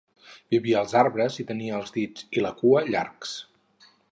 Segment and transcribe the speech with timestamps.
[0.53, 3.37] Vivia als arbres i tenia els dits i la cua llargs.